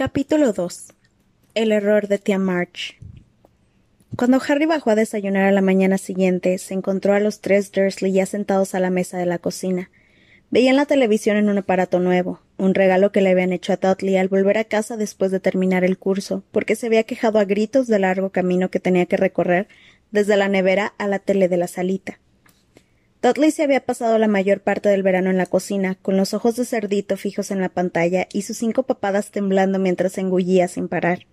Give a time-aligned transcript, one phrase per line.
[0.00, 0.94] Capítulo 2
[1.52, 2.98] El error de tía March.
[4.16, 8.10] Cuando Harry bajó a desayunar a la mañana siguiente, se encontró a los tres Dursley
[8.10, 9.90] ya sentados a la mesa de la cocina.
[10.50, 14.16] Veían la televisión en un aparato nuevo, un regalo que le habían hecho a Dudley
[14.16, 17.86] al volver a casa después de terminar el curso, porque se había quejado a gritos
[17.86, 19.68] del largo camino que tenía que recorrer
[20.12, 22.20] desde la nevera a la tele de la salita.
[23.22, 26.56] Dudley se había pasado la mayor parte del verano en la cocina, con los ojos
[26.56, 31.26] de cerdito fijos en la pantalla y sus cinco papadas temblando mientras engullía sin parar.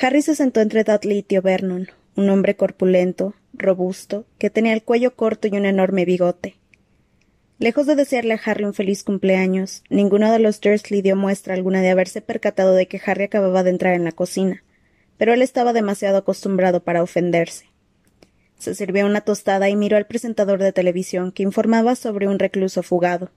[0.00, 4.84] Harry se sentó entre Dudley y tío Vernon, un hombre corpulento, robusto, que tenía el
[4.84, 6.56] cuello corto y un enorme bigote.
[7.58, 11.82] Lejos de desearle a Harry un feliz cumpleaños, ninguno de los Dursley dio muestra alguna
[11.82, 14.62] de haberse percatado de que Harry acababa de entrar en la cocina,
[15.18, 17.73] pero él estaba demasiado acostumbrado para ofenderse.
[18.58, 22.82] Se sirvió una tostada y miró al presentador de televisión que informaba sobre un recluso
[22.82, 23.30] fugado.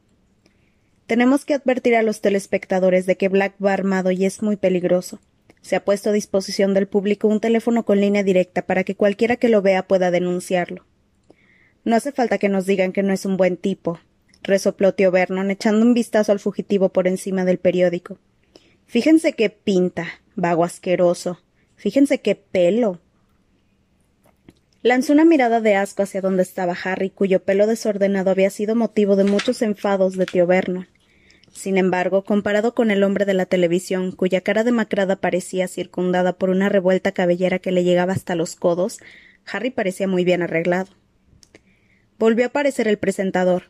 [1.08, 5.20] Tenemos que advertir a los telespectadores de que Black va armado y es muy peligroso.
[5.62, 9.38] Se ha puesto a disposición del público un teléfono con línea directa para que cualquiera
[9.38, 10.86] que lo vea pueda denunciarlo.
[11.84, 14.00] No hace falta que nos digan que no es un buen tipo,
[14.44, 18.18] resopló tío Vernon, echando un vistazo al fugitivo por encima del periódico.
[18.86, 21.40] Fíjense qué pinta, vago asqueroso.
[21.76, 23.00] Fíjense qué pelo.
[24.84, 29.16] Lanzó una mirada de asco hacia donde estaba Harry, cuyo pelo desordenado había sido motivo
[29.16, 30.88] de muchos enfados de tío Vernon.
[31.52, 36.52] Sin embargo, comparado con el hombre de la televisión, cuya cara demacrada parecía circundada por
[36.52, 39.00] una revuelta cabellera que le llegaba hasta los codos,
[39.52, 40.92] Harry parecía muy bien arreglado.
[42.20, 43.64] Volvió a aparecer el presentador.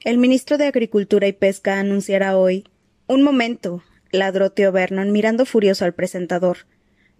[0.00, 2.64] El ministro de Agricultura y Pesca anunciará hoy.
[3.06, 6.58] Un momento, ladró tío Vernon, mirando furioso al presentador.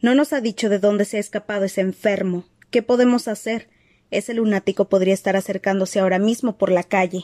[0.01, 2.45] No nos ha dicho de dónde se ha escapado ese enfermo.
[2.73, 3.69] ¿Qué podemos hacer?
[4.11, 7.23] Ese lunático podría estar acercándose ahora mismo por la calle.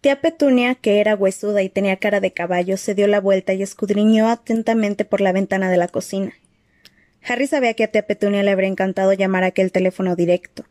[0.00, 3.62] Tía Petunia, que era huesuda y tenía cara de caballo, se dio la vuelta y
[3.62, 6.32] escudriñó atentamente por la ventana de la cocina.
[7.22, 10.64] Harry sabía que a tía Petunia le habría encantado llamar a aquel teléfono directo.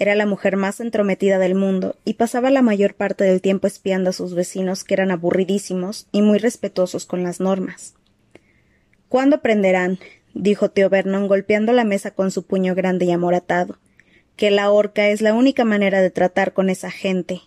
[0.00, 4.10] Era la mujer más entrometida del mundo y pasaba la mayor parte del tiempo espiando
[4.10, 7.94] a sus vecinos, que eran aburridísimos y muy respetuosos con las normas.
[9.08, 10.00] ¿Cuándo aprenderán?
[10.38, 13.78] Dijo tío Vernon, golpeando la mesa con su puño grande y amoratado,
[14.36, 17.42] que la horca es la única manera de tratar con esa gente.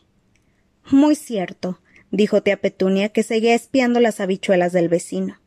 [0.92, 1.80] Muy cierto,
[2.12, 5.40] dijo tía Petunia, que seguía espiando las habichuelas del vecino.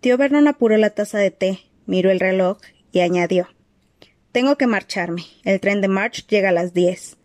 [0.00, 2.58] Tío Vernon apuró la taza de té, miró el reloj
[2.92, 3.48] y añadió
[4.34, 5.22] tengo que marcharme.
[5.44, 7.16] El tren de March llega a las diez.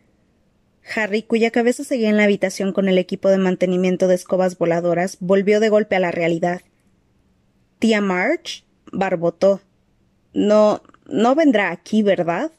[0.96, 5.18] Harry, cuya cabeza seguía en la habitación con el equipo de mantenimiento de escobas voladoras,
[5.19, 6.62] volvió de golpe a la realidad.
[7.79, 8.63] ¿Tía March?
[8.91, 9.61] Barbotó.
[10.33, 10.81] No.
[11.07, 12.51] no vendrá aquí, ¿verdad?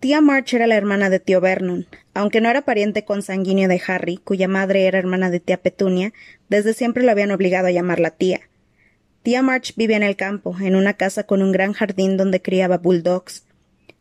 [0.00, 1.86] Tía March era la hermana de tío Vernon.
[2.14, 6.12] Aunque no era pariente consanguíneo de Harry, cuya madre era hermana de tía Petunia,
[6.48, 8.40] desde siempre lo habían obligado a llamarla tía.
[9.22, 12.78] Tía March vivía en el campo, en una casa con un gran jardín donde criaba
[12.78, 13.44] bulldogs.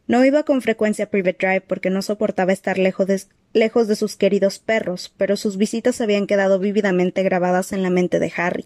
[0.07, 3.21] No iba con frecuencia a Private Drive porque no soportaba estar lejos de,
[3.51, 8.19] lejos de sus queridos perros, pero sus visitas habían quedado vívidamente grabadas en la mente
[8.19, 8.65] de Harry.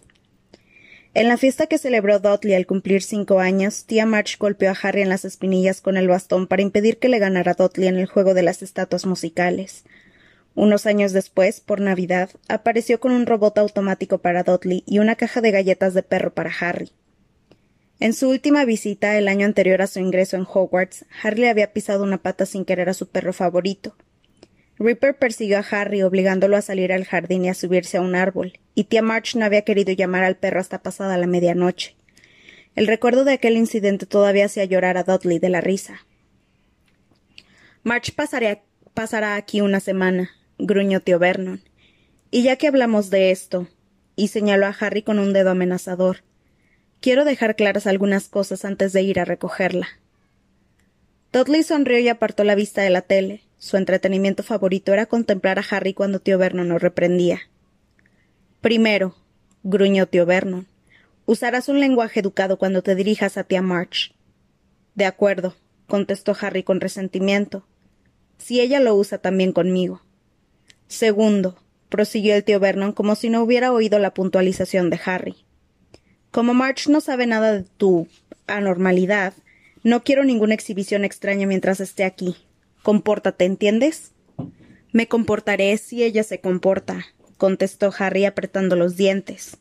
[1.14, 5.00] En la fiesta que celebró Dudley al cumplir cinco años, tía March golpeó a Harry
[5.00, 8.34] en las espinillas con el bastón para impedir que le ganara Dudley en el juego
[8.34, 9.84] de las estatuas musicales.
[10.56, 15.40] Unos años después, por Navidad, apareció con un robot automático para Dudley y una caja
[15.40, 16.90] de galletas de perro para Harry.
[18.00, 22.02] En su última visita, el año anterior a su ingreso en Hogwarts, Harry había pisado
[22.02, 23.94] una pata sin querer a su perro favorito.
[24.78, 28.58] Ripper persiguió a Harry obligándolo a salir al jardín y a subirse a un árbol,
[28.74, 31.94] y tía March no había querido llamar al perro hasta pasada la medianoche.
[32.74, 36.04] El recuerdo de aquel incidente todavía hacía llorar a Dudley de la risa.
[37.84, 41.62] March pasará aquí una semana, gruñó tío Vernon.
[42.32, 43.68] Y ya que hablamos de esto,
[44.16, 46.24] y señaló a Harry con un dedo amenazador,
[47.00, 49.86] quiero dejar claras algunas cosas antes de ir a recogerla.
[51.32, 53.43] Dudley sonrió y apartó la vista de la tele.
[53.64, 57.40] Su entretenimiento favorito era contemplar a Harry cuando tío Vernon lo reprendía.
[58.60, 59.16] Primero,
[59.62, 60.66] gruñó tío Vernon,
[61.24, 64.14] usarás un lenguaje educado cuando te dirijas a tía March.
[64.94, 65.56] De acuerdo,
[65.86, 67.66] contestó Harry con resentimiento.
[68.36, 70.02] Si ella lo usa también conmigo.
[70.86, 71.56] Segundo,
[71.88, 75.36] prosiguió el tío Vernon como si no hubiera oído la puntualización de Harry.
[76.30, 78.08] Como March no sabe nada de tu
[78.46, 79.32] anormalidad,
[79.82, 82.36] no quiero ninguna exhibición extraña mientras esté aquí.
[82.84, 84.12] Compórtate, ¿entiendes?
[84.92, 87.06] Me comportaré si ella se comporta,
[87.38, 89.56] contestó Harry apretando los dientes.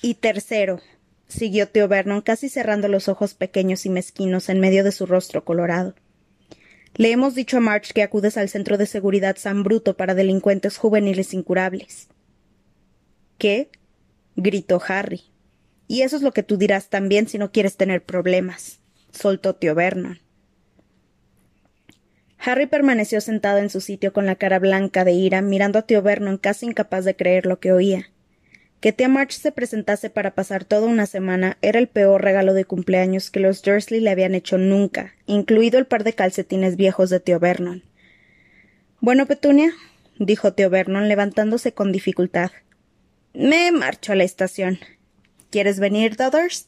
[0.00, 0.80] Y tercero,
[1.26, 5.44] siguió tío Vernon casi cerrando los ojos pequeños y mezquinos en medio de su rostro
[5.44, 5.94] colorado.
[6.94, 10.78] Le hemos dicho a March que acudes al centro de seguridad San Bruto para delincuentes
[10.78, 12.08] juveniles incurables.
[13.36, 13.68] ¿Qué?
[14.36, 15.24] gritó Harry.
[15.86, 18.80] Y eso es lo que tú dirás también si no quieres tener problemas,
[19.12, 20.18] soltó tío Vernon.
[22.38, 26.02] Harry permaneció sentado en su sitio con la cara blanca de ira, mirando a tío
[26.02, 28.10] Vernon casi incapaz de creer lo que oía.
[28.80, 32.64] Que tía March se presentase para pasar toda una semana era el peor regalo de
[32.64, 37.18] cumpleaños que los Dursley le habían hecho nunca, incluido el par de calcetines viejos de
[37.18, 37.82] tío Vernon.
[39.00, 39.72] Bueno, Petunia,
[40.20, 42.52] dijo tío Vernon, levantándose con dificultad.
[43.34, 44.78] Me marcho a la estación.
[45.50, 46.66] ¿Quieres venir, Dodders?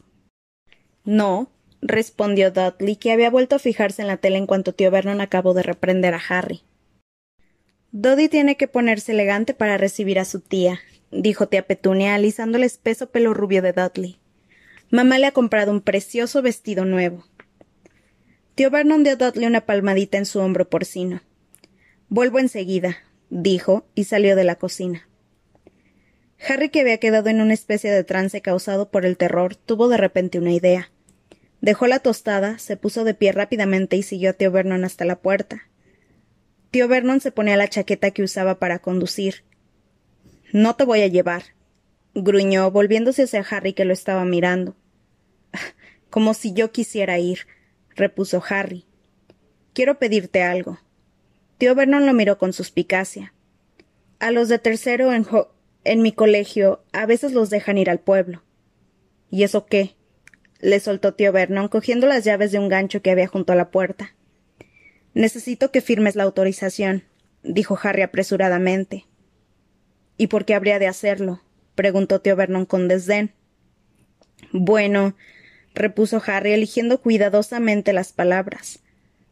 [1.04, 1.50] No,
[1.82, 5.54] respondió Dudley, que había vuelto a fijarse en la tele en cuanto tío Vernon acabó
[5.54, 6.62] de reprender a Harry.
[7.92, 10.80] Doddy tiene que ponerse elegante para recibir a su tía,
[11.10, 14.18] dijo tía Petunia, alisando el espeso pelo rubio de Dudley.
[14.90, 17.24] Mamá le ha comprado un precioso vestido nuevo.
[18.54, 21.22] Tío Vernon dio a Dudley una palmadita en su hombro porcino.
[22.08, 22.98] Vuelvo enseguida,
[23.30, 25.08] dijo, y salió de la cocina.
[26.48, 29.96] Harry, que había quedado en una especie de trance causado por el terror, tuvo de
[29.96, 30.90] repente una idea.
[31.60, 35.20] Dejó la tostada, se puso de pie rápidamente y siguió a tío Vernon hasta la
[35.20, 35.68] puerta.
[36.70, 39.44] Tío Vernon se ponía la chaqueta que usaba para conducir.
[40.52, 41.42] No te voy a llevar,
[42.14, 44.74] gruñó, volviéndose hacia Harry que lo estaba mirando.
[46.10, 47.40] Como si yo quisiera ir,
[47.94, 48.86] repuso Harry.
[49.74, 50.80] Quiero pedirte algo.
[51.58, 53.34] Tío Vernon lo miró con suspicacia.
[54.18, 55.26] A los de tercero en,
[55.84, 58.42] en mi colegio a veces los dejan ir al pueblo.
[59.30, 59.94] ¿Y eso qué?
[60.60, 63.70] Le soltó tío Vernon, cogiendo las llaves de un gancho que había junto a la
[63.70, 64.14] puerta.
[65.14, 67.04] Necesito que firmes la autorización,
[67.42, 69.06] dijo Harry apresuradamente.
[70.16, 71.40] ¿Y por qué habría de hacerlo?
[71.74, 73.32] preguntó tío Vernon con desdén.
[74.52, 75.16] Bueno,
[75.74, 78.80] repuso Harry, eligiendo cuidadosamente las palabras.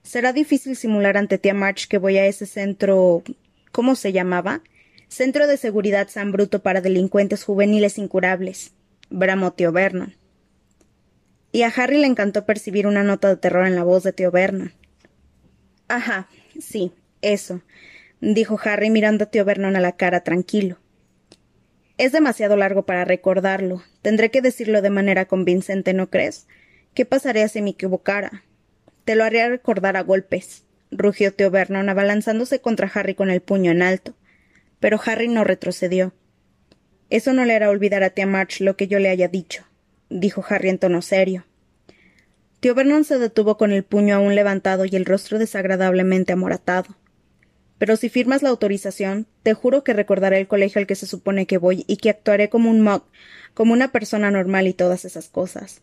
[0.03, 3.23] Será difícil simular ante tía March que voy a ese centro.
[3.71, 4.63] ¿Cómo se llamaba?
[5.09, 8.73] Centro de Seguridad San Bruto para Delincuentes Juveniles Incurables.
[9.11, 10.15] bramó tío Vernon
[11.53, 14.31] y a Harry le encantó percibir una nota de terror en la voz de tío
[14.31, 14.73] Vernon.
[15.89, 16.29] Ajá,
[16.61, 16.93] sí,
[17.23, 17.63] eso,
[18.21, 20.79] dijo Harry mirando a tío Vernon a la cara tranquilo.
[21.97, 23.83] Es demasiado largo para recordarlo.
[24.03, 26.47] Tendré que decirlo de manera convincente, ¿no crees?
[26.95, 28.45] ¿Qué pasaría si me equivocara?
[29.05, 33.73] Te lo haría recordar a golpes, rugió tío Vernon, abalanzándose contra Harry con el puño
[33.73, 34.15] en alto.
[34.81, 36.13] Pero Harry no retrocedió.
[37.11, 39.68] Eso no le hará olvidar a tía March lo que yo le haya dicho
[40.11, 41.45] dijo Harry en tono serio.
[42.61, 46.97] Tío Vernon se detuvo con el puño aún levantado y el rostro desagradablemente amoratado.
[47.79, 51.47] Pero si firmas la autorización, te juro que recordaré el colegio al que se supone
[51.47, 53.05] que voy y que actuaré como un mug,
[53.55, 55.83] como una persona normal y todas esas cosas.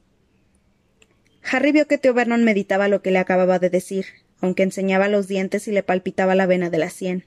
[1.50, 4.06] Harry vio que Tío Vernon meditaba lo que le acababa de decir,
[4.42, 7.25] aunque enseñaba los dientes y le palpitaba la vena de la sien.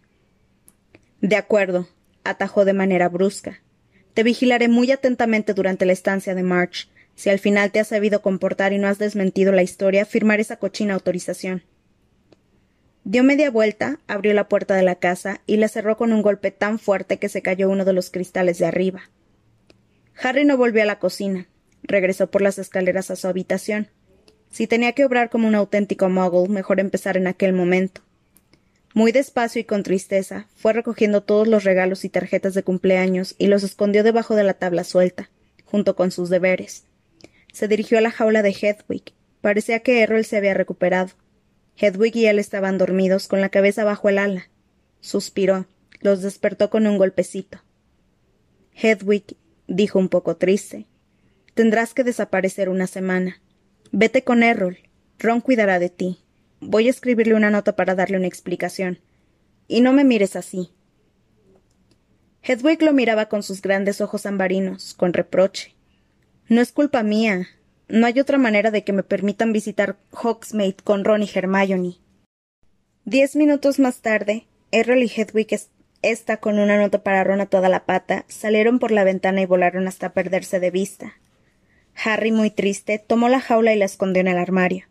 [1.23, 1.89] De acuerdo,
[2.25, 3.63] atajó de manera brusca.
[4.19, 6.89] Te vigilaré muy atentamente durante la estancia de March.
[7.15, 10.57] Si al final te has sabido comportar y no has desmentido la historia, firmaré esa
[10.57, 11.63] cochina autorización.
[13.05, 16.51] Dio media vuelta, abrió la puerta de la casa y la cerró con un golpe
[16.51, 19.03] tan fuerte que se cayó uno de los cristales de arriba.
[20.21, 21.47] Harry no volvió a la cocina.
[21.85, 23.87] Regresó por las escaleras a su habitación.
[24.51, 28.01] Si tenía que obrar como un auténtico muggle, mejor empezar en aquel momento.
[28.99, 33.47] Muy despacio y con tristeza, fue recogiendo todos los regalos y tarjetas de cumpleaños y
[33.47, 35.31] los escondió debajo de la tabla suelta,
[35.65, 36.83] junto con sus deberes.
[37.53, 39.13] Se dirigió a la jaula de Hedwig.
[39.41, 41.11] Parecía que Errol se había recuperado.
[41.77, 44.49] Hedwig y él estaban dormidos, con la cabeza bajo el ala.
[45.01, 45.67] Suspiró.
[46.01, 47.61] Los despertó con un golpecito.
[48.75, 49.37] Hedwig,
[49.69, 50.87] dijo un poco triste,
[51.55, 53.41] tendrás que desaparecer una semana.
[53.93, 54.79] Vete con Errol.
[55.21, 56.19] Ron cuidará de ti.
[56.61, 58.99] Voy a escribirle una nota para darle una explicación.
[59.69, 60.71] Y no me mires así.
[62.43, 65.75] Hedwig lo miraba con sus grandes ojos ambarinos, con reproche.
[66.49, 67.47] No es culpa mía.
[67.89, 71.97] No hay otra manera de que me permitan visitar Hogsmeade con Ron y Hermione.
[73.05, 75.61] Diez minutos más tarde, Errol y Hedwig,
[76.03, 79.47] esta con una nota para Ron a toda la pata, salieron por la ventana y
[79.47, 81.15] volaron hasta perderse de vista.
[82.05, 84.87] Harry, muy triste, tomó la jaula y la escondió en el armario.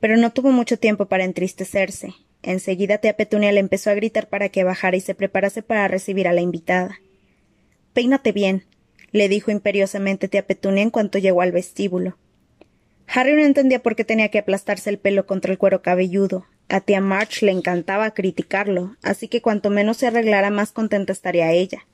[0.00, 2.14] Pero no tuvo mucho tiempo para entristecerse.
[2.42, 6.28] Enseguida tía Petunia le empezó a gritar para que bajara y se preparase para recibir
[6.28, 7.00] a la invitada.
[7.92, 8.64] Peínate bien,
[9.12, 12.18] le dijo imperiosamente tía Petunia en cuanto llegó al vestíbulo.
[13.08, 16.46] Harry no entendía por qué tenía que aplastarse el pelo contra el cuero cabelludo.
[16.68, 21.52] A tía March le encantaba criticarlo, así que cuanto menos se arreglara más contenta estaría
[21.52, 21.86] ella.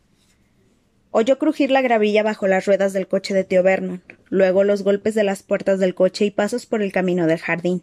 [1.15, 5.15] Oyó crujir la gravilla bajo las ruedas del coche de tío Vernon, luego los golpes
[5.15, 7.83] de las puertas del coche y pasos por el camino del jardín.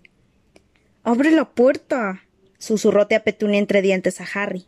[1.04, 2.24] ¡Abre la puerta!
[2.58, 4.66] susurró tía Petunia entre dientes a Harry.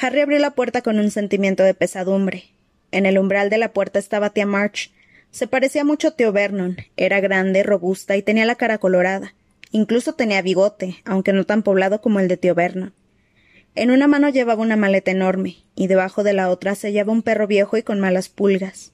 [0.00, 2.44] Harry abrió la puerta con un sentimiento de pesadumbre.
[2.92, 4.92] En el umbral de la puerta estaba tía March.
[5.32, 6.76] Se parecía mucho a tío Vernon.
[6.96, 9.34] Era grande, robusta y tenía la cara colorada.
[9.72, 12.94] Incluso tenía bigote, aunque no tan poblado como el de tío Vernon.
[13.74, 17.22] En una mano llevaba una maleta enorme, y debajo de la otra se hallaba un
[17.22, 18.92] perro viejo y con malas pulgas.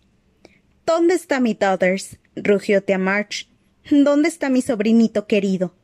[0.87, 2.19] ¿Dónde está mi Todders?
[2.37, 3.49] rugió tía March.
[3.91, 5.75] ¿Dónde está mi sobrinito querido?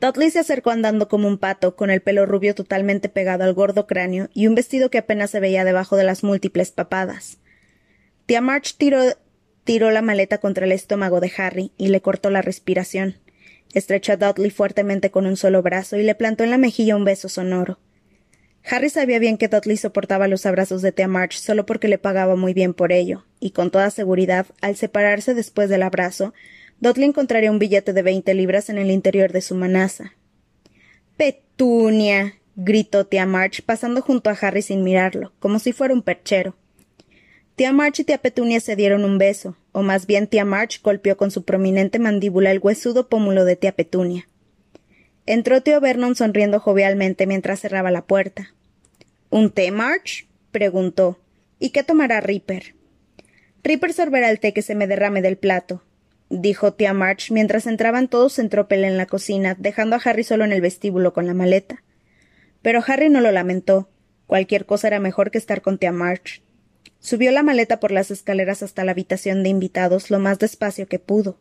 [0.00, 3.86] Dudley se acercó andando como un pato, con el pelo rubio totalmente pegado al gordo
[3.86, 7.38] cráneo y un vestido que apenas se veía debajo de las múltiples papadas.
[8.26, 9.00] Tía March tiró,
[9.64, 13.16] tiró la maleta contra el estómago de Harry y le cortó la respiración.
[13.74, 17.04] Estrechó a Dudley fuertemente con un solo brazo y le plantó en la mejilla un
[17.04, 17.78] beso sonoro.
[18.64, 22.36] Harry sabía bien que Dudley soportaba los abrazos de tía March solo porque le pagaba
[22.36, 26.34] muy bien por ello, y con toda seguridad, al separarse después del abrazo,
[26.80, 30.12] Dudley encontraría un billete de veinte libras en el interior de su manaza.
[31.16, 32.34] Petunia.
[32.56, 36.56] gritó tía March, pasando junto a Harry sin mirarlo, como si fuera un perchero.
[37.58, 41.16] Tía March y tía Petunia se dieron un beso, o más bien tía March golpeó
[41.16, 44.28] con su prominente mandíbula el huesudo pómulo de tía Petunia.
[45.26, 48.54] Entró tío Vernon sonriendo jovialmente mientras cerraba la puerta.
[49.28, 50.28] ¿Un té, March?
[50.52, 51.18] preguntó.
[51.58, 52.76] ¿Y qué tomará Ripper?
[53.64, 55.82] Ripper sorberá el té que se me derrame del plato,
[56.30, 60.44] dijo tía March mientras entraban todos en tropel en la cocina, dejando a Harry solo
[60.44, 61.82] en el vestíbulo con la maleta.
[62.62, 63.90] Pero Harry no lo lamentó.
[64.28, 66.40] Cualquier cosa era mejor que estar con tía March.
[67.08, 70.98] Subió la maleta por las escaleras hasta la habitación de invitados lo más despacio que
[70.98, 71.38] pudo.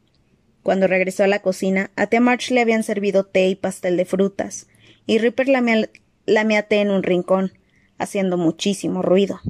[0.63, 4.05] Cuando regresó a la cocina, a tía March le habían servido té y pastel de
[4.05, 4.67] frutas,
[5.05, 7.51] y Ripper lamía té en un rincón,
[7.97, 9.41] haciendo muchísimo ruido.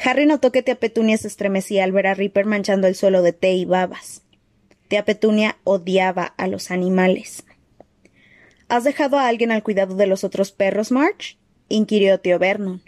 [0.00, 3.32] Harry notó que tía Petunia se estremecía al ver a Ripper manchando el suelo de
[3.32, 4.22] té y babas.
[4.86, 7.42] Tía Petunia odiaba a los animales.
[8.68, 11.36] ¿Has dejado a alguien al cuidado de los otros perros, March?
[11.68, 12.80] inquirió tío Vernon.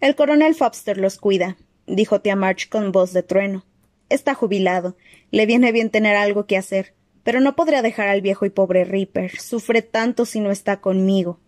[0.00, 1.56] El coronel Fobster los cuida,
[1.88, 3.64] dijo tía March con voz de trueno.
[4.08, 4.96] Está jubilado.
[5.30, 6.94] Le viene bien tener algo que hacer.
[7.24, 9.38] Pero no podría dejar al viejo y pobre Ripper.
[9.38, 11.40] Sufre tanto si no está conmigo.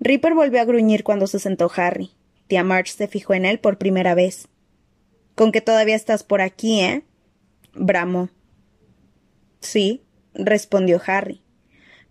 [0.00, 2.10] Ripper volvió a gruñir cuando se sentó Harry.
[2.46, 4.48] Tía March se fijó en él por primera vez.
[5.34, 7.04] Con que todavía estás por aquí, ¿eh?
[7.74, 8.30] bramó.
[9.60, 10.02] Sí,
[10.34, 11.42] respondió Harry.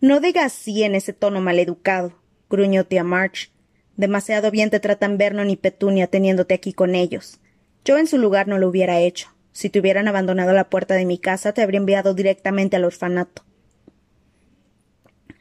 [0.02, 3.52] No digas sí en ese tono maleducado, gruñó tía March.
[4.00, 7.42] Demasiado bien te tratan Vernon y Petunia teniéndote aquí con ellos.
[7.84, 9.28] Yo en su lugar no lo hubiera hecho.
[9.52, 13.44] Si te hubieran abandonado la puerta de mi casa, te habría enviado directamente al orfanato.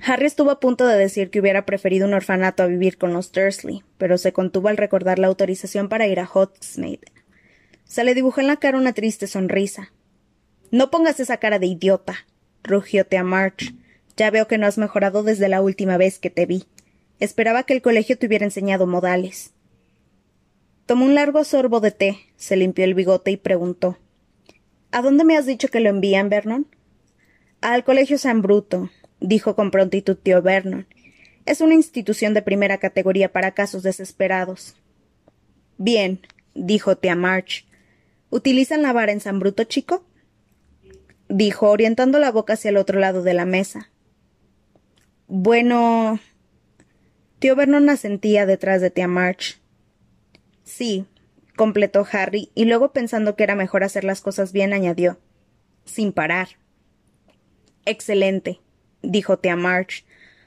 [0.05, 3.31] Harry estuvo a punto de decir que hubiera preferido un orfanato a vivir con los
[3.31, 7.13] Dursley, pero se contuvo al recordar la autorización para ir a Hogsmeade.
[7.85, 9.93] Se le dibujó en la cara una triste sonrisa.
[10.73, 12.27] No pongas esa cara de idiota,
[12.65, 13.73] rugió Tea March.
[14.17, 16.65] Ya veo que no has mejorado desde la última vez que te vi.
[17.21, 19.53] Esperaba que el colegio te hubiera enseñado modales.
[20.87, 23.99] Tomó un largo sorbo de té, se limpió el bigote y preguntó
[24.91, 26.67] ¿A dónde me has dicho que lo envían, Vernon?
[27.61, 30.87] Al colegio San Bruto, dijo con prontitud tío Vernon.
[31.45, 34.77] Es una institución de primera categoría para casos desesperados.
[35.77, 36.21] Bien,
[36.55, 37.67] dijo tía March.
[38.31, 40.05] ¿Utilizan la vara en San Bruto, chico?
[41.29, 43.91] dijo, orientando la boca hacia el otro lado de la mesa.
[45.27, 46.21] Bueno.
[47.39, 49.61] Tío Vernon asentía detrás de tía March.
[50.65, 51.07] Sí,
[51.57, 55.19] completó Harry, y luego pensando que era mejor hacer las cosas bien, añadió
[55.85, 56.49] sin parar.
[57.85, 58.61] Excelente,
[59.03, 60.05] dijo tía March.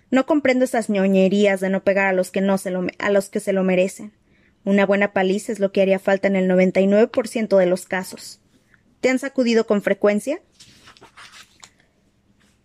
[0.10, 3.29] No comprendo esas ñoñerías de no pegar a los que no se lo, a los
[3.29, 4.13] que se lo merecen.
[4.63, 7.57] Una buena paliza es lo que haría falta en el noventa y nueve por ciento
[7.57, 8.39] de los casos.
[9.00, 10.41] ¿Te han sacudido con frecuencia?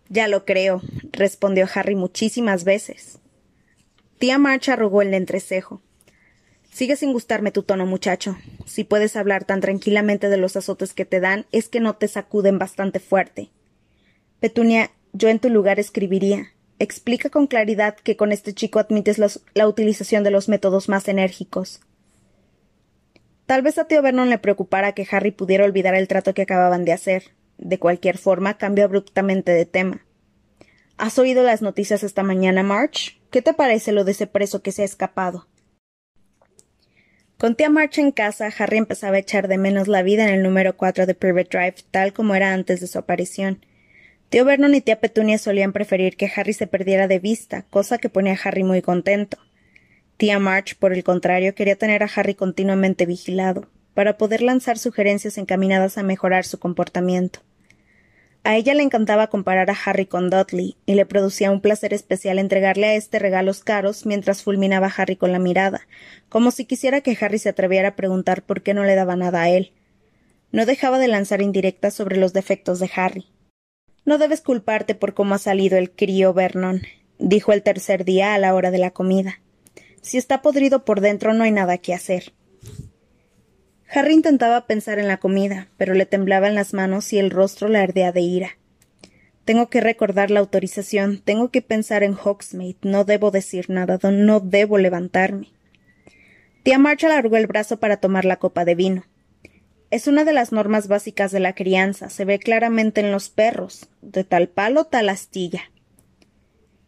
[0.09, 0.81] Ya lo creo,
[1.11, 3.19] respondió Harry muchísimas veces.
[4.17, 5.81] Tía March arrugó el entrecejo.
[6.71, 8.37] Sigue sin gustarme tu tono, muchacho.
[8.65, 12.07] Si puedes hablar tan tranquilamente de los azotes que te dan, es que no te
[12.07, 13.51] sacuden bastante fuerte.
[14.39, 16.47] Petunia, yo en tu lugar escribiría.
[16.79, 19.17] Explica con claridad que con este chico admites
[19.53, 21.81] la utilización de los métodos más enérgicos.
[23.47, 26.85] Tal vez a tío Vernon le preocupara que Harry pudiera olvidar el trato que acababan
[26.85, 30.05] de hacer, de cualquier forma, cambió abruptamente de tema.
[30.97, 33.16] ¿Has oído las noticias esta mañana, March?
[33.29, 35.47] ¿Qué te parece lo de ese preso que se ha escapado?
[37.37, 40.43] Con tía March en casa, Harry empezaba a echar de menos la vida en el
[40.43, 43.63] número cuatro de Privet Drive, tal como era antes de su aparición.
[44.29, 48.09] Tío Vernon y tía Petunia solían preferir que Harry se perdiera de vista, cosa que
[48.09, 49.37] ponía a Harry muy contento.
[50.15, 55.37] Tía March, por el contrario, quería tener a Harry continuamente vigilado, para poder lanzar sugerencias
[55.37, 57.41] encaminadas a mejorar su comportamiento.
[58.47, 62.39] A ella le encantaba comparar a Harry con Dudley, y le producía un placer especial
[62.39, 65.81] entregarle a este regalos caros mientras fulminaba a Harry con la mirada,
[66.29, 69.41] como si quisiera que Harry se atreviera a preguntar por qué no le daba nada
[69.41, 69.73] a él.
[70.53, 73.25] No dejaba de lanzar indirectas sobre los defectos de Harry.
[74.05, 76.83] No debes culparte por cómo ha salido el crío Vernon,
[77.19, 79.41] dijo el tercer día a la hora de la comida.
[80.01, 82.31] Si está podrido por dentro no hay nada que hacer.
[83.89, 87.79] Harry intentaba pensar en la comida, pero le temblaban las manos y el rostro le
[87.79, 88.57] ardea de ira.
[89.45, 94.41] Tengo que recordar la autorización, tengo que pensar en Hogsmeade, no debo decir nada, no
[94.41, 95.53] debo levantarme.
[96.63, 99.05] Tía March alargó el brazo para tomar la copa de vino.
[99.89, 103.87] Es una de las normas básicas de la crianza, se ve claramente en los perros,
[104.01, 105.71] de tal palo tal astilla.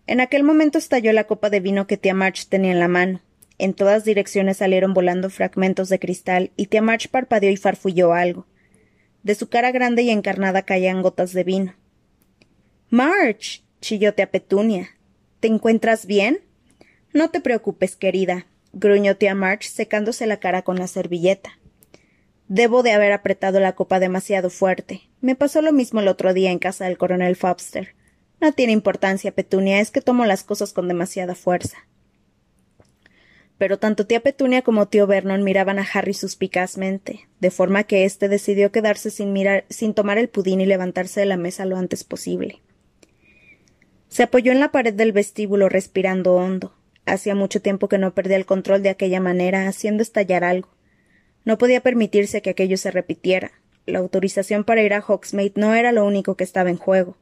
[0.05, 3.21] En aquel momento estalló la copa de vino que tía March tenía en la mano.
[3.59, 8.47] En todas direcciones salieron volando fragmentos de cristal y tía March parpadeó y farfulló algo.
[9.21, 11.75] De su cara grande y encarnada caían gotas de vino.
[12.89, 13.61] March.
[13.81, 14.91] chilló tía Petunia.
[15.41, 16.39] ¿Te encuentras bien?
[17.13, 21.59] No te preocupes, querida, gruñó tía March secándose la cara con la servilleta.
[22.47, 25.01] Debo de haber apretado la copa demasiado fuerte.
[25.19, 27.93] Me pasó lo mismo el otro día en casa del coronel Fobster.
[28.39, 31.88] No tiene importancia, Petunia, es que tomo las cosas con demasiada fuerza
[33.59, 38.29] pero tanto tía Petunia como tío Vernon miraban a Harry suspicazmente, de forma que éste
[38.29, 42.05] decidió quedarse sin mirar, sin tomar el pudín y levantarse de la mesa lo antes
[42.05, 42.61] posible.
[44.07, 46.73] Se apoyó en la pared del vestíbulo respirando hondo.
[47.05, 50.69] Hacía mucho tiempo que no perdía el control de aquella manera, haciendo estallar algo.
[51.43, 53.51] No podía permitirse que aquello se repitiera.
[53.85, 57.17] La autorización para ir a Hogsmeade no era lo único que estaba en juego.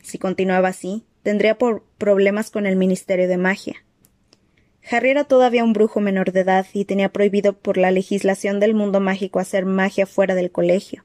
[0.00, 1.58] Si continuaba así, tendría
[1.98, 3.84] problemas con el Ministerio de Magia.
[4.90, 8.74] Harry era todavía un brujo menor de edad y tenía prohibido por la legislación del
[8.74, 11.04] mundo mágico hacer magia fuera del colegio.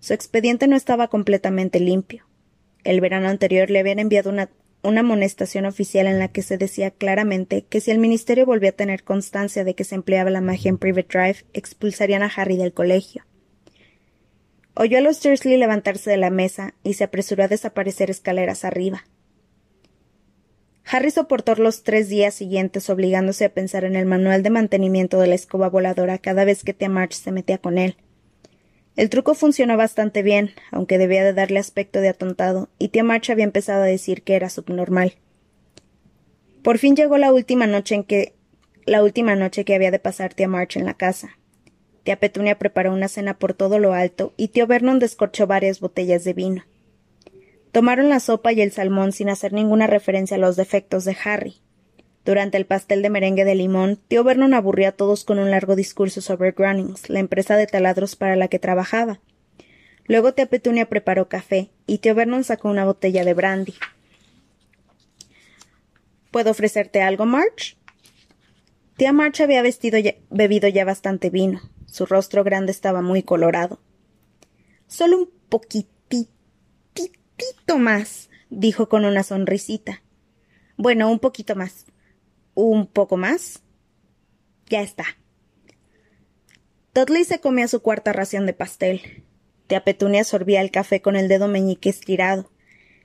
[0.00, 2.26] Su expediente no estaba completamente limpio.
[2.84, 4.50] El verano anterior le habían enviado una,
[4.82, 8.72] una amonestación oficial en la que se decía claramente que si el ministerio volvía a
[8.72, 12.72] tener constancia de que se empleaba la magia en Private Drive, expulsarían a Harry del
[12.72, 13.24] colegio.
[14.74, 19.04] Oyó a los Dursley levantarse de la mesa y se apresuró a desaparecer escaleras arriba.
[20.84, 25.28] Harry soportó los tres días siguientes obligándose a pensar en el manual de mantenimiento de
[25.28, 27.96] la escoba voladora cada vez que tía March se metía con él.
[28.94, 33.30] El truco funcionó bastante bien, aunque debía de darle aspecto de atontado, y tía March
[33.30, 35.14] había empezado a decir que era subnormal.
[36.62, 38.34] Por fin llegó la última noche en que
[38.84, 41.38] la última noche que había de pasar tía March en la casa.
[42.02, 46.24] Tía Petunia preparó una cena por todo lo alto y tío Vernon descorchó varias botellas
[46.24, 46.64] de vino.
[47.72, 51.56] Tomaron la sopa y el salmón sin hacer ninguna referencia a los defectos de Harry.
[52.22, 55.74] Durante el pastel de merengue de limón, tío Vernon aburrió a todos con un largo
[55.74, 59.20] discurso sobre Grunnings, la empresa de taladros para la que trabajaba.
[60.04, 63.74] Luego tía Petunia preparó café y tío Vernon sacó una botella de brandy.
[66.30, 67.78] ¿Puedo ofrecerte algo, March?
[68.98, 69.62] Tía March había
[70.30, 71.60] bebido ya bastante vino.
[71.86, 73.80] Su rostro grande estaba muy colorado.
[74.86, 75.90] Solo un poquito
[77.50, 80.02] poquito más, dijo con una sonrisita.
[80.76, 81.86] Bueno, un poquito más.
[82.54, 83.62] ¿Un poco más?
[84.68, 85.04] Ya está.
[86.94, 89.24] Dudley se comía su cuarta ración de pastel.
[89.66, 92.50] Tía Petunia sorbía el café con el dedo meñique estirado.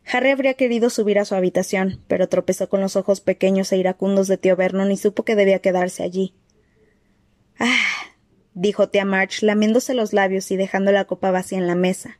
[0.06, 4.28] Harry habría querido subir a su habitación, pero tropezó con los ojos pequeños e iracundos
[4.28, 6.34] de tío Vernon y supo que debía quedarse allí.
[7.60, 8.13] Ah,
[8.54, 12.19] dijo tía March, lamiéndose los labios y dejando la copa vacía en la mesa.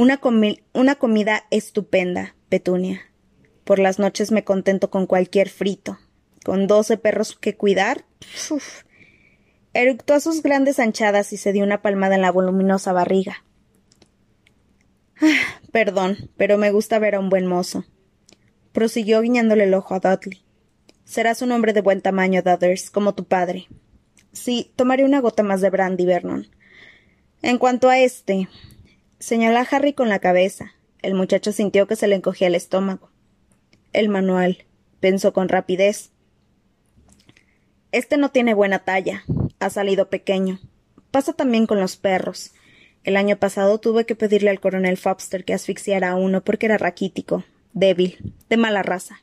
[0.00, 0.16] Una,
[0.96, 3.02] comida estupenda, Petunia.
[3.64, 5.98] Por las noches me contento con cualquier frito.
[6.42, 8.06] Con doce perros que cuidar.
[8.50, 8.84] Uf.
[9.74, 13.44] Eructó a sus grandes anchadas y se dio una palmada en la voluminosa barriga.
[15.20, 17.84] Ah, perdón, pero me gusta ver a un buen mozo.
[18.72, 20.42] Prosiguió guiñándole el ojo a Dudley.
[21.04, 23.66] Serás un hombre de buen tamaño, Dudders, como tu padre.
[24.32, 26.46] Sí, tomaré una gota más de brandy, Vernon.
[27.42, 28.48] En cuanto a este,
[29.20, 30.72] Señaló a Harry con la cabeza.
[31.02, 33.10] El muchacho sintió que se le encogía el estómago.
[33.92, 34.64] El manual,
[34.98, 36.10] pensó con rapidez.
[37.92, 39.24] Este no tiene buena talla.
[39.58, 40.58] Ha salido pequeño.
[41.10, 42.52] Pasa también con los perros.
[43.04, 46.78] El año pasado tuve que pedirle al coronel Fobster que asfixiara a uno porque era
[46.78, 49.22] raquítico, débil, de mala raza.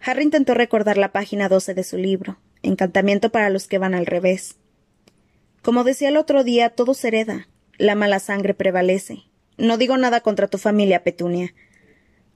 [0.00, 4.06] Harry intentó recordar la página doce de su libro, Encantamiento para los que van al
[4.06, 4.56] revés.
[5.62, 7.46] Como decía el otro día, todo se hereda.
[7.78, 9.22] La mala sangre prevalece.
[9.56, 11.54] No digo nada contra tu familia, Petunia.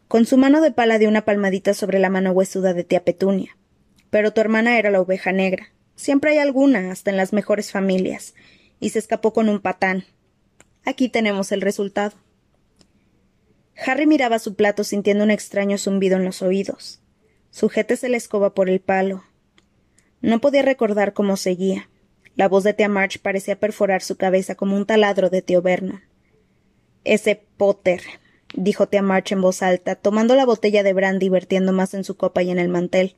[0.06, 3.56] Con su mano de pala dio una palmadita sobre la mano huesuda de tía Petunia.
[4.08, 5.72] Pero tu hermana era la oveja negra.
[5.96, 8.34] Siempre hay alguna, hasta en las mejores familias.
[8.78, 10.04] Y se escapó con un patán.
[10.84, 12.12] Aquí tenemos el resultado.
[13.84, 17.00] Harry miraba su plato sintiendo un extraño zumbido en los oídos.
[17.50, 19.24] Sujétese la escoba por el palo.
[20.20, 21.88] No podía recordar cómo seguía.
[22.34, 26.00] La voz de tía March parecía perforar su cabeza como un taladro de tío Vernon.
[27.04, 28.00] Ese Potter,
[28.54, 32.04] dijo tía March en voz alta, tomando la botella de brandy y vertiendo más en
[32.04, 33.16] su copa y en el mantel.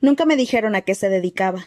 [0.00, 1.66] Nunca me dijeron a qué se dedicaba.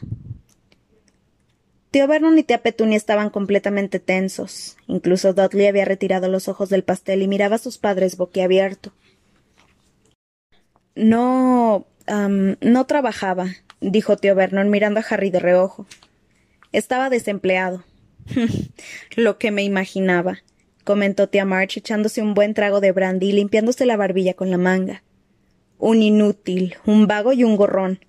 [1.91, 4.78] Tío Vernon y tía Petunia estaban completamente tensos.
[4.88, 8.93] Incluso Dudley había retirado los ojos del pastel y miraba a sus padres boquiabierto.
[10.95, 11.88] No.
[12.08, 13.47] no trabajaba,
[13.82, 15.88] dijo tío Vernon mirando a Harry de reojo.
[16.71, 17.84] Estaba desempleado.
[19.15, 20.39] Lo que me imaginaba,
[20.84, 24.58] comentó tía March echándose un buen trago de brandy y limpiándose la barbilla con la
[24.58, 25.03] manga.
[25.77, 28.05] Un inútil, un vago y un gorrón.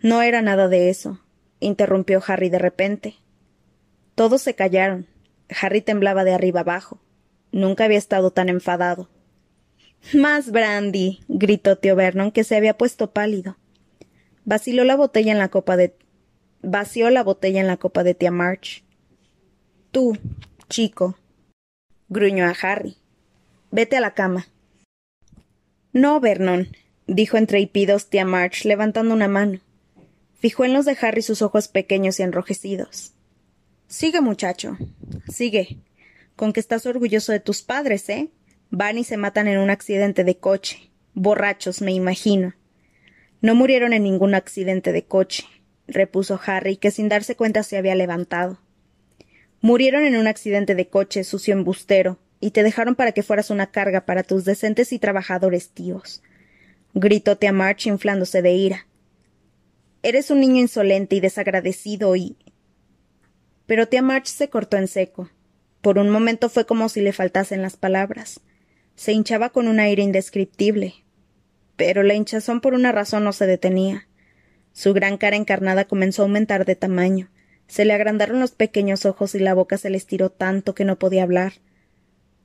[0.00, 1.20] No era nada de eso,
[1.60, 3.16] interrumpió Harry de repente.
[4.14, 5.06] Todos se callaron.
[5.60, 7.00] Harry temblaba de arriba abajo.
[7.52, 9.10] Nunca había estado tan enfadado.
[10.14, 11.20] Más brandy.
[11.28, 13.56] gritó tío Vernon, que se había puesto pálido.
[14.44, 15.94] Vaciló la botella en la copa de.
[16.62, 18.84] Vació la botella en la copa de tía March.
[19.90, 20.18] Tú,
[20.68, 21.18] chico.
[22.08, 22.96] gruñó a Harry.
[23.70, 24.48] Vete a la cama.
[25.92, 26.68] No, Vernon,
[27.06, 29.60] dijo entre hipidos tía March, levantando una mano.
[30.38, 33.12] Fijó en los de Harry sus ojos pequeños y enrojecidos.
[33.88, 34.78] Sigue, muchacho.
[35.28, 35.78] Sigue.
[36.36, 38.30] Con que estás orgulloso de tus padres, ¿eh?
[38.70, 40.90] Van y se matan en un accidente de coche.
[41.14, 42.54] Borrachos, me imagino.
[43.40, 45.44] No murieron en ningún accidente de coche,
[45.92, 48.58] repuso Harry, que sin darse cuenta se había levantado.
[49.60, 53.70] Murieron en un accidente de coche, sucio embustero, y te dejaron para que fueras una
[53.70, 56.22] carga para tus decentes y trabajadores tíos.
[56.94, 58.86] Gritó Tia March inflándose de ira.
[60.02, 62.36] Eres un niño insolente y desagradecido y.
[63.66, 65.30] Pero Tia March se cortó en seco.
[65.82, 68.40] Por un momento fue como si le faltasen las palabras
[69.00, 70.92] se hinchaba con un aire indescriptible.
[71.76, 74.06] Pero la hinchazón por una razón no se detenía.
[74.80, 77.28] Su gran cara encarnada comenzó a aumentar de tamaño.
[77.68, 80.98] Se le agrandaron los pequeños ojos y la boca se le estiró tanto que no
[80.98, 81.52] podía hablar.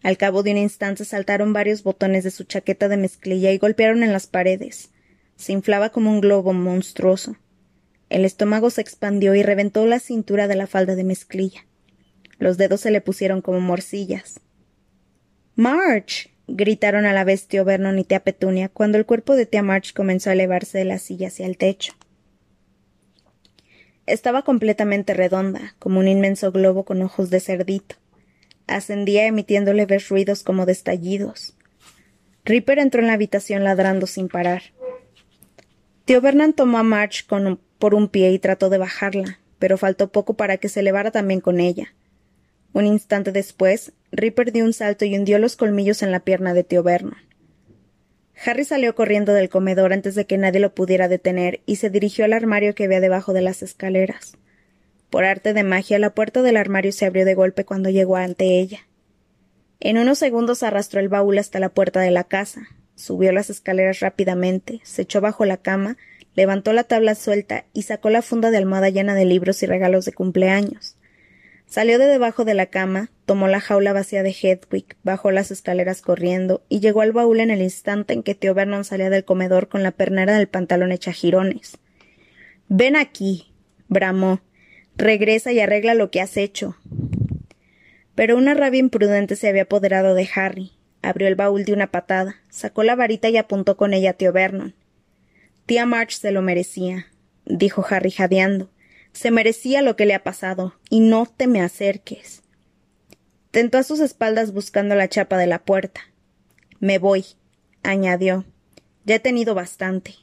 [0.04, 4.04] Al cabo de un instante saltaron varios botones de su chaqueta de mezclilla y golpearon
[4.04, 4.90] en las paredes.
[5.38, 7.38] Se inflaba como un globo monstruoso.
[8.10, 11.66] El estómago se expandió y reventó la cintura de la falda de mezclilla.
[12.38, 14.42] Los dedos se le pusieron como morcillas.
[15.56, 19.64] March gritaron a la vez tío Vernon y tía Petunia cuando el cuerpo de tía
[19.64, 21.94] March comenzó a elevarse de la silla hacia el techo.
[24.08, 27.96] Estaba completamente redonda, como un inmenso globo con ojos de cerdito.
[28.68, 31.56] Ascendía emitiendo leves ruidos como destallidos.
[32.44, 34.62] Ripper entró en la habitación ladrando sin parar.
[36.06, 40.36] Tío Vernon tomó a March por un pie y trató de bajarla, pero faltó poco
[40.36, 41.96] para que se elevara también con ella.
[42.74, 46.64] Un instante después, Ripper dio un salto y hundió los colmillos en la pierna de
[46.64, 47.18] tío Vernon.
[48.44, 52.26] Harry salió corriendo del comedor antes de que nadie lo pudiera detener y se dirigió
[52.26, 54.38] al armario que había debajo de las escaleras.
[55.10, 58.60] Por arte de magia, la puerta del armario se abrió de golpe cuando llegó ante
[58.60, 58.88] ella.
[59.80, 64.00] En unos segundos arrastró el baúl hasta la puerta de la casa, subió las escaleras
[64.00, 65.98] rápidamente, se echó bajo la cama,
[66.34, 70.06] levantó la tabla suelta y sacó la funda de almohada llena de libros y regalos
[70.06, 70.98] de cumpleaños.
[71.68, 76.02] Salió de debajo de la cama, tomó la jaula vacía de Hedwig, bajó las escaleras
[76.02, 79.68] corriendo y llegó al baúl en el instante en que tío Vernon salía del comedor
[79.68, 81.78] con la pernera del pantalón hecha jirones.
[82.68, 83.52] Ven aquí,
[83.88, 84.42] bramó.
[84.98, 86.78] Regresa y arregla lo que has hecho.
[88.16, 90.72] Pero una rabia imprudente se había apoderado de Harry.
[91.02, 94.32] Abrió el baúl de una patada, sacó la varita y apuntó con ella a tío
[94.32, 94.74] Vernon.
[95.66, 97.08] Tía March se lo merecía,
[97.46, 98.70] dijo Harry jadeando.
[99.16, 102.44] Se merecía lo que le ha pasado, y no te me acerques.
[103.50, 106.02] Tentó a sus espaldas buscando la chapa de la puerta.
[106.82, 107.24] Me voy,
[107.82, 108.44] añadió.
[109.06, 110.16] Ya he tenido bastante.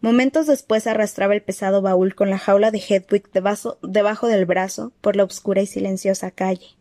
[0.00, 5.14] Momentos después arrastraba el pesado baúl con la jaula de Hedwig debajo del brazo por
[5.14, 6.77] la oscura y silenciosa calle.